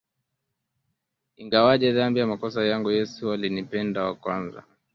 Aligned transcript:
Ingawaje 1.41 1.87
dhambi, 1.95 2.19
makosa 2.25 2.59
yangu, 2.71 2.91
Yesu 2.91 3.31
alinipenda 3.33 4.03
wa 4.03 4.15
kwanza 4.15 4.63